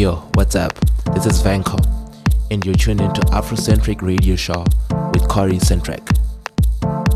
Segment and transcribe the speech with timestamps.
[0.00, 0.72] Ayo, what's up?
[1.12, 1.76] This is Vanco,
[2.50, 4.64] and you're tuned into Afrocentric Radio Show
[5.12, 6.00] with Corey Centric.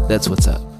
[0.06, 0.73] That's what's up.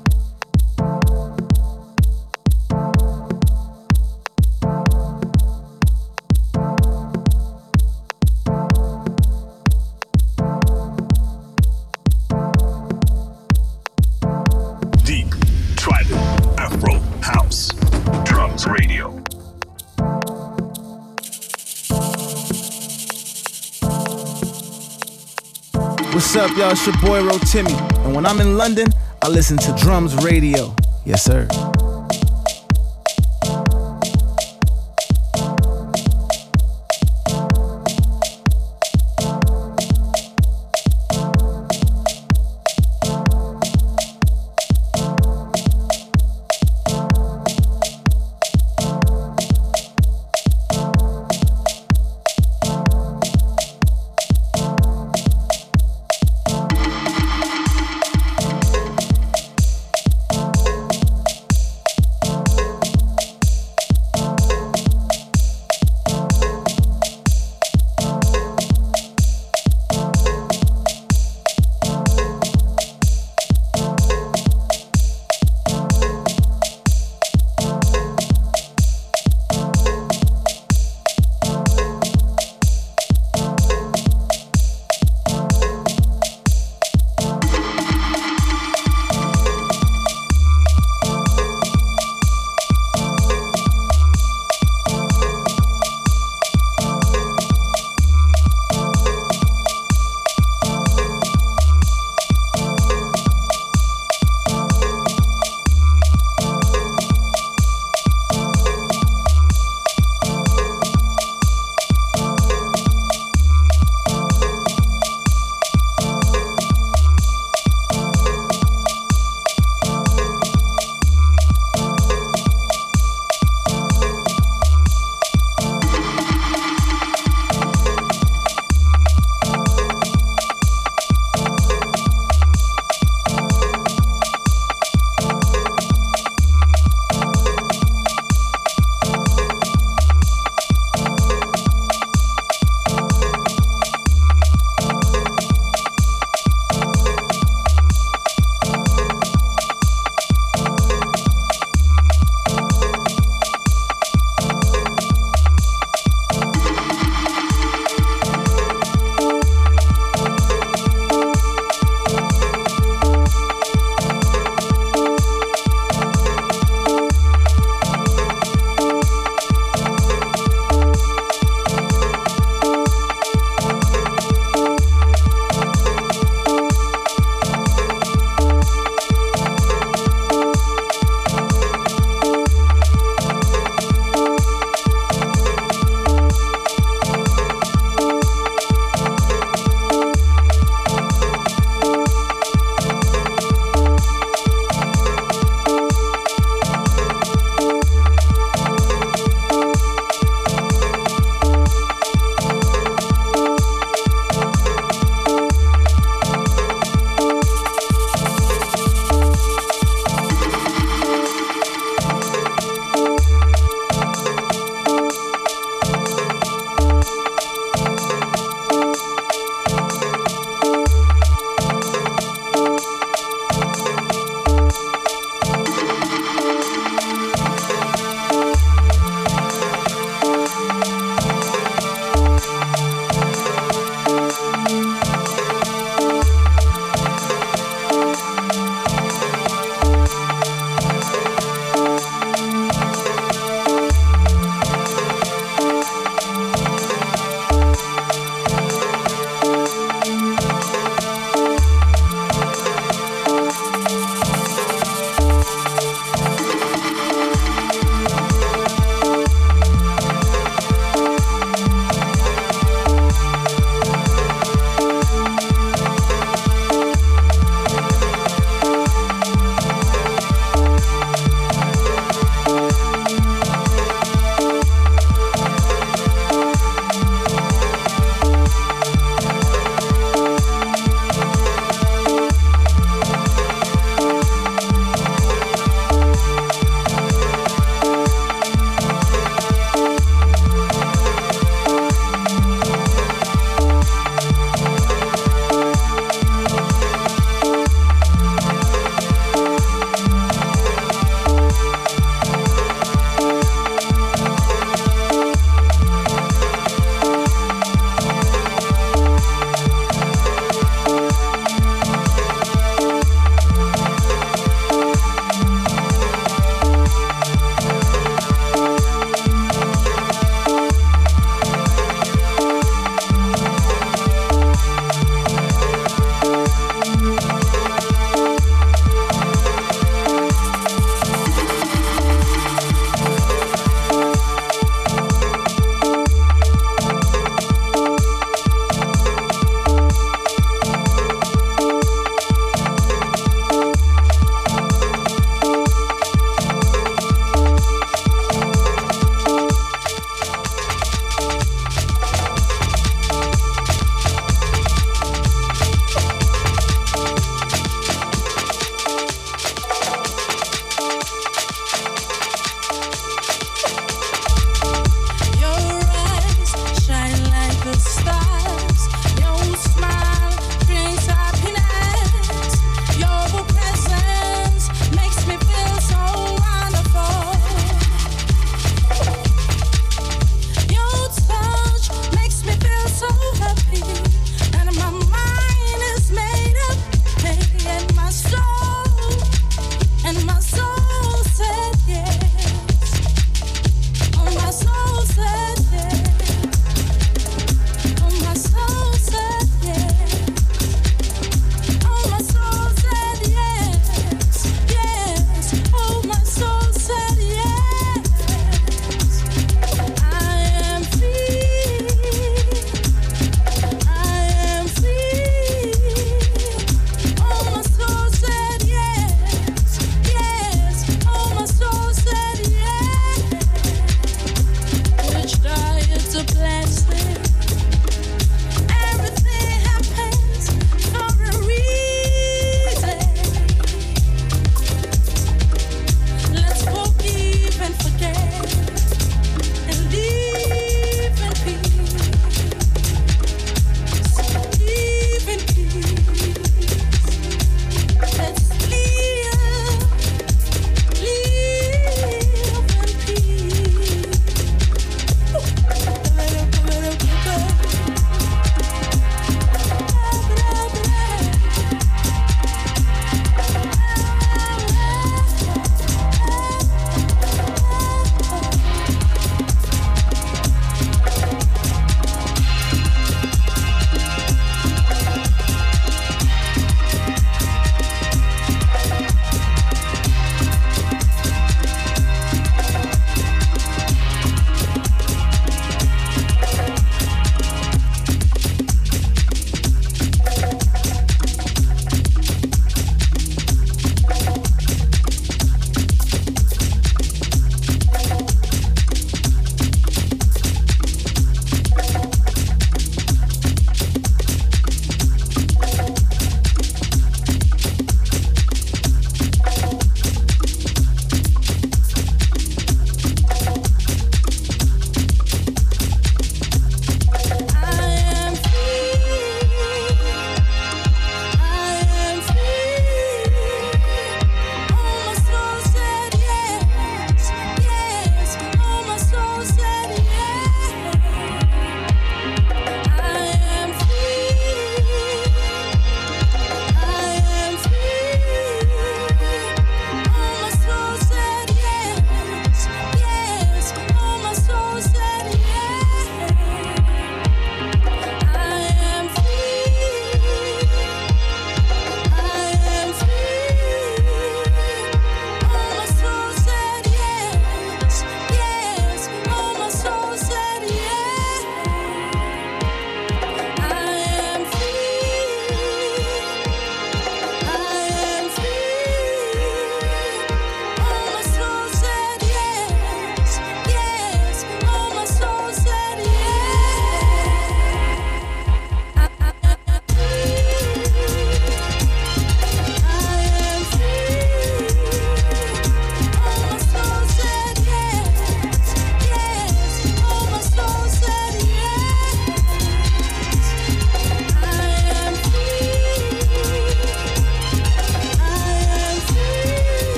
[26.57, 26.71] Y'all?
[26.71, 27.77] It's your boy Rotimi.
[28.05, 28.87] And when I'm in London,
[29.23, 30.73] I listen to drums radio.
[31.05, 31.49] Yes, sir.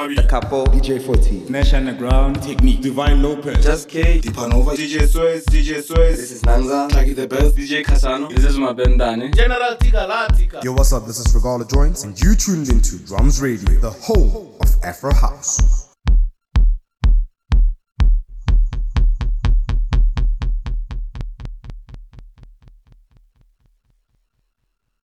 [0.00, 1.50] Sick, Brahma The Capo, DJ 40.
[1.50, 6.88] Nash Underground, Technique, Divine Lopez, Just K, Dipanova, DJ Suez, DJ Suez, this is Nanza.
[6.88, 9.34] Taki the Best, DJ Casano, this is Mabendane.
[9.34, 10.64] General Tika Latika.
[10.64, 11.06] Yo, what's up?
[11.06, 15.79] This is Regala Joints, and you tuned into Drums Radio, the home of Afro House.